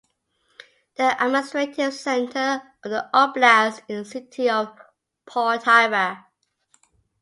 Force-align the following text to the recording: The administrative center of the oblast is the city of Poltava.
The 0.95 1.15
administrative 1.23 1.93
center 1.93 2.63
of 2.83 2.89
the 2.89 3.07
oblast 3.13 3.83
is 3.87 4.07
the 4.11 4.21
city 4.21 4.49
of 4.49 4.75
Poltava. 5.27 6.25